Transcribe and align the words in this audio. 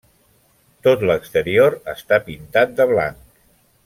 Tot 0.87 1.03
l'exterior 1.09 1.77
està 1.95 2.19
pintat 2.31 2.73
de 2.81 2.89
blanc. 2.95 3.25